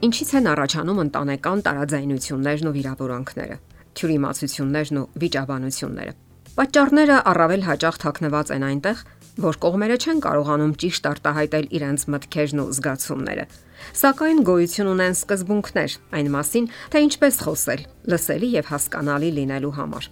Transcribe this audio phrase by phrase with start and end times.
[0.00, 3.56] Ինչից են առաջանում ընտանեկան տարաձայնություններն ու վիրավորանքները,
[4.00, 6.12] թյուրիմացություններն ու վիճաբանությունները։
[6.56, 9.02] Պատճառները առավել հաճախ թաքնված են այնտեղ,
[9.44, 13.44] որ կողմերը չեն կարողանում ճիշտ արտահայտել իրենց մտքերն ու զգացումները։
[14.00, 20.10] Սակայն գոյություն ունեն սկզբունքներ այն մասին, թե ինչպես խոսել, լսելի եւ հասկանալի լինելու համար։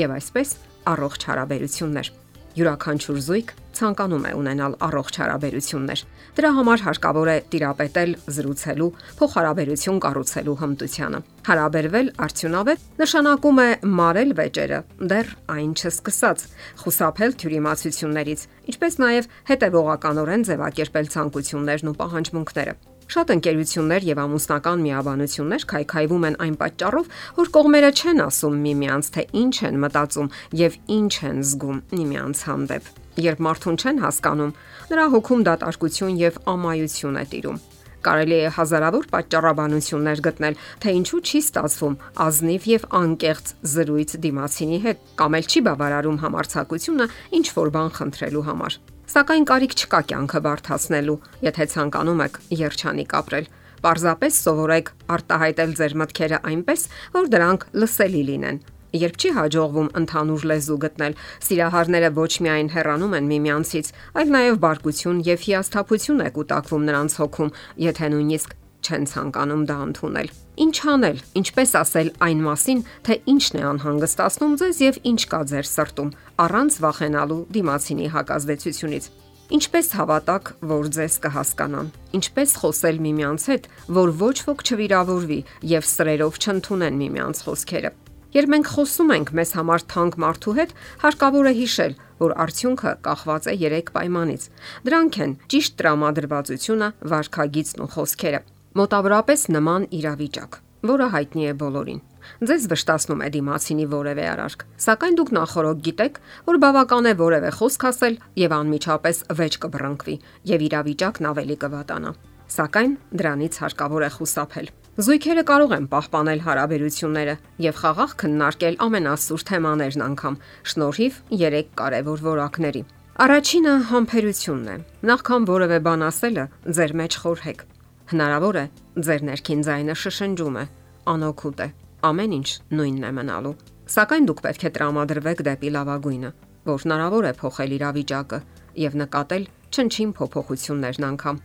[0.00, 0.48] Եվ այսպես
[0.96, 2.08] առողջ հարաբերություններ
[2.56, 6.02] Յուրաքանչյուր զույգ ցանկանում է ունենալ առողջ հարաբերություններ։
[6.36, 8.88] Դրա համար հարկավոր է տիրապետել զրուցելու,
[9.20, 13.68] փոխհարաբերություն կառուցելու հմտությանը։ Հարաբերվել արդյունավետ նշանակում է
[14.00, 14.80] մարել վեճերը,
[15.12, 16.44] դեռ այն չսկսած,
[16.82, 26.24] խուսափել թյուրիմացություններից, ինչպես նաև հետևողականորեն ձևակերպել ցանկություններն ու պահանջմունքները։ Շատ ընկերություններ եւ ամուսնական միաբանություններ քայքայվում
[26.26, 31.38] են այն պատճառով, որ կողմերը չեն ասում միմյանց, թե ինչ են մտածում եւ ինչ են
[31.46, 32.90] զգում միմյանց հանդեպ։
[33.26, 34.52] Երբ մարդուն չեն հասկանում,
[34.90, 37.62] նրա հոգում դատարկություն եւ ամայություն է տիրում։
[38.06, 45.06] Կարելի է հազարավոր պատճառաբանություններ գտնել, թե ինչու չի ստացվում ազնիվ եւ անկեղծ զրույց դիմացինի հետ,
[45.22, 47.08] կամ էլ չի բավարարում համարցակությունը
[47.40, 51.14] ինչ որ բան խնդրելու համար։ Սակայն կարիք չկա կյանքը բարթացնելու,
[51.46, 53.44] եթե ցանկանում եք երջանիկ ապրել։
[53.84, 56.82] Պարզապես սովորեք արտահայտել ձեր մտքերը այնպես,
[57.14, 58.58] որ դրանք լսելի լինեն։
[58.96, 65.22] Երբ չի հաջողվում ընդհանուր լեզու գտնել, սիրահարները ոչ միայն հեռանում են միմյանցից, այլ նաև բարկություն
[65.30, 67.54] եւ հիասթափություն է կուտակվում նրանց հոգում,
[67.86, 73.64] եթե նույնիսկ չեն ցանկանում դա ընդունել։ Ինչ անել, ինչպես ասել այն մասին, թե ինչն է
[73.70, 79.08] անհանգստացնում ձեզ եւ ինչ կա ձեր սրտում, առանց վախենալու դիմացինի հակազդեցությունից։
[79.56, 83.68] Ինչպես հավատակ, որ ձեզ կհասկանան։ Ինչպես խոսել միմյանց հետ,
[84.00, 85.38] որ ոչ ոք չվիրավորվի
[85.76, 87.92] եւ սրերով չընդունեն միմյանց խոսքերը։
[88.36, 93.46] Երբ մենք խոսում ենք մեզ համար թանկ մարդու հետ, հարկավոր է հիշել, որ արդյունքը կախված
[93.52, 94.50] է 3 պայմանից։
[94.88, 98.42] Դրանք են ճիշտ տրամադրվածությունը, վարքագիծն ու խոսքերը
[98.76, 100.56] մոտավորապես նման իրավիճակ,
[100.90, 102.00] որը հայտնի է բոլորին։
[102.48, 107.86] Ձեզ վշտացնում է դիմացինի որևէ արարք, սակայն դուք նախորոք գիտեք, որ բավական է որևէ խոսք
[107.90, 110.16] ասել եւ անմիջապես վեճ կբռնկվի
[110.52, 112.10] եւ իրավիճակն ավելի կվատանա։
[112.56, 114.68] Սակայն դրանից հարկավոր է խուսափել։
[115.06, 117.34] Զույգերը կարող են պահպանել հարաբերությունները
[117.66, 120.36] եւ խաղաղ քննարկել ամենասուր թեմաներն անգամ,
[120.72, 122.82] շնորհիվ 3 կարևոր որակների։
[123.26, 124.76] Առաջինը համբերությունն է։
[125.10, 126.44] Նախքան որևէ բան ասելը,
[126.76, 127.66] ձեր մեջ խորհեք
[128.06, 128.64] Հնարավոր է
[129.02, 130.64] ձեր ներքին ձայնը շշնջում է,
[131.10, 131.66] անօգուտ է,
[132.06, 133.54] ամեն ինչ նույնն է մնալու։
[133.96, 136.30] Սակայն դուք պետք է տրամադրվեք դեպի լավագույնը,
[136.70, 138.38] որ հնարավոր է փոխել իրավիճակը
[138.82, 139.44] եւ նկատել
[139.74, 141.40] չնչին փոփոխություններն անգամ։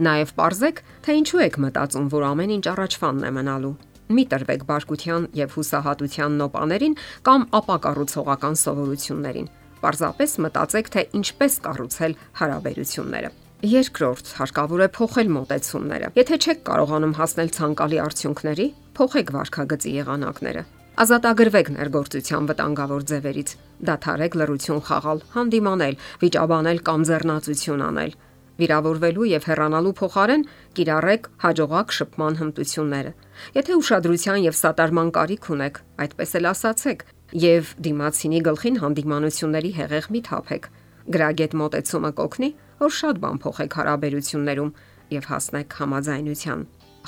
[0.00, 3.72] Նաեւ parzեք, թե ինչու եք մտածում, որ ամեն ինչ առաջվանն է մնալու։
[4.10, 6.96] Մի տրվեք բարկության եւ հուսահատության նոպաներին
[7.30, 9.50] կամ ապակառուցողական սովորություններին։
[9.84, 17.50] Պարզապես մտածեք, թե ինչպես կառուցել հարաբերությունները։ Երկրորդ, հարկավոր է փոխել մոտեցումները։ Եթե չեք կարողանում հասնել
[17.56, 18.66] ցանկալի արդյունքների,
[18.96, 20.62] փոխեք վարքագծի եղանակները։
[21.04, 23.52] Ազատագրվեք ներգործության վտանգավոր ձևերից։
[23.90, 28.16] Դադարեք լրություն խաղալ, հանդիմանել, վիճաբանել կամ ձեռնացություն անել։
[28.60, 30.42] Վիրավորվելու եւ հեռանալու փոխարեն
[30.80, 33.12] կիրառեք հաջողակ շփման հմտությունները։
[33.60, 37.06] Եթե ուշադրության եւ սատարման կարիք ունեք, այդպես էլ ասացեք,
[37.44, 40.68] եւ դիմացինի գլխին հանդիմանությունների հեղեղ մի թափեք
[41.10, 42.48] Գրագետ մոտեցումը կօգնի,
[42.80, 44.70] որ շատ բան փոխեք հարաբերություններում
[45.14, 46.60] եւ հասնեք համաձայնության։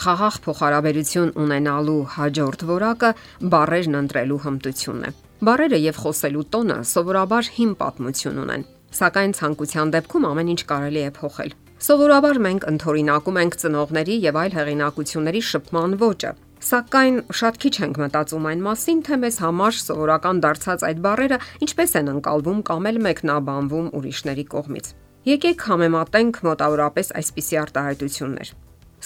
[0.02, 3.10] Խաղաղ փոխհարաբերություն ունենալու հաջորդ որակը
[3.52, 5.10] բարերն ընտրելու հմտությունն է։
[5.48, 8.64] Բարերը եւ խոսելու տոնը սովորաբար հիմ պատմություն ունեն,
[9.00, 11.52] սակայն ցանկության դեպքում ամեն ինչ կարելի է փոխել։
[11.82, 18.44] Սովորաբար մենք ընթորինակում ենք ծնողների եւ այլ հեղինակությունների շփման ոճը, Սակայն շատ քիչ ենք մտածում
[18.52, 23.88] այն մասին, թե մեզ համար սովորական դարձած այդ բարերը ինչպես են ընկալվում կամ էլ մեկնաբանվում
[23.98, 28.48] ուրիշների կողմից։ Եկեք համեմատենք մոտավորապես այսպիսի արտահայտություններ։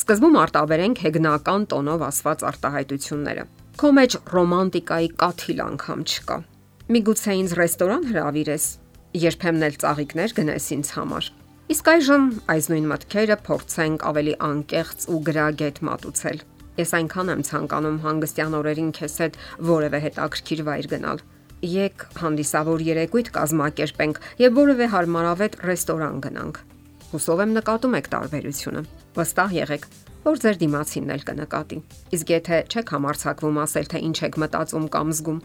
[0.00, 3.44] Սկզբում արտաբերենք հեգնական տոնով ասված արտահայտությունները։
[3.76, 6.38] Քո մեջ ռոմանտիկայի կաթիլ անգամ չկա։
[6.96, 8.66] Միգուցե ինձ ռեստորան հրավիրես,
[9.26, 11.30] երբեմն էլ ծաղիկներ գնես ինձ համար։
[11.76, 12.26] Իսկ այժմ
[12.56, 16.44] այս նույն մտքերը փորձենք ավելի անկեղծ ու գրագետ մատուցել
[16.76, 19.36] Ես այնքան եմ ցանկանում հանգստյան օրերին քեզ հետ
[19.68, 21.22] որևէ հետաքրքիր վայր գնալ։
[21.66, 26.60] Եկ հանդիսավոր երեկույթ կազմակերպենք եւ որևէ հարմարավետ ռեստորան գնանք։
[27.10, 28.82] Հուսով եմ նկատում եք տարբերությունը։
[29.16, 29.88] Վստահ եղեք,
[30.26, 31.78] որ ձեր դիմացինն էլ կնկատի։
[32.18, 35.40] Իսկ եթե չեք համարցակվում ասել թե ինչ եք մտածում կամ զգում,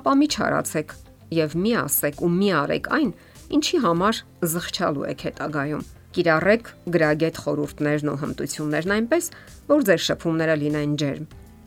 [0.00, 0.96] ապա մի չարացեք
[1.36, 3.12] եւ մի ասեք ու մի արեք այն,
[3.56, 4.24] ինչի համար
[4.56, 5.86] զղջալու եք հետագայում
[6.16, 9.26] Կիրառեք գրագետ խորհուրդներն ու հմտություններն այնպես,
[9.68, 11.26] որ ձեր շփումները լինեն ջերմ,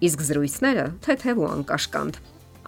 [0.09, 2.17] իսկ զրույցները թեթև ու անկաշկանդ։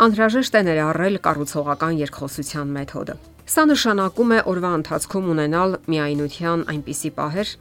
[0.01, 3.13] Անհրաժեշտ է ներառել կառուցողական երկխոսության մեթոդը։
[3.53, 7.51] Սա նշանակում է օրվա ընթացքում ունենալ միայնության այնպիսի պահեր,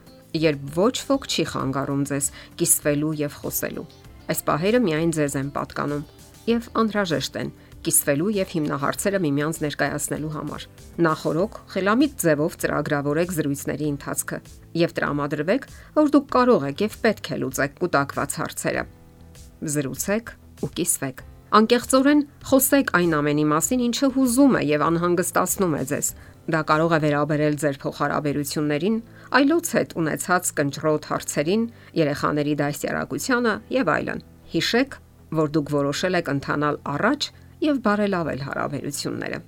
[0.41, 2.29] երբ ոչ ոք չի խանգարում ձեզ
[2.63, 3.85] կիսվելու եւ խոսելու։
[4.33, 6.07] Այս պահերը միայն ձեզ են պատկանում
[6.49, 7.53] եւ անհրաժեշտ են
[7.85, 10.65] կիսվելու եւ հիմնահարցերը միմյանց ներկայացնելու համար։
[11.05, 14.39] Նախորոք խելամիտ ձևով ծրագրավորեք զրույցների ընթացքը
[14.81, 15.69] եւ տրամադրվեք,
[16.01, 18.87] որ դուք կարող եք եւ պետք է լուծեք կուտակված հարցերը։
[19.77, 26.11] Զրուցեք ու կիսվեք։ Անկեղծորեն խոսեք այն ամենի մասին, ինչը հուզում է եւ անհանգստացնում է ձեզ։
[26.55, 28.99] Դա կարող է վերաբերել ձեր փոխհարաբերություններին,
[29.41, 31.65] այլոց հետ ունեցած կնճռոտ հարցերին,
[32.01, 34.25] երեխաների դասյարակությանը եւ այլն։
[34.55, 34.99] Հիշեք,
[35.41, 37.31] որ դուք որոշել եք ընթանալ առաջ
[37.67, 39.41] եւ բարելավել հարաբերությունները։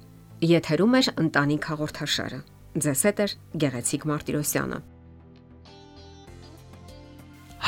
[0.52, 2.40] Եթերում է ընտանիք հաղորդաշարը։
[2.82, 3.26] Ձեզ հետ է
[3.62, 4.78] Գեղեցիկ Մարտիրոսյանը։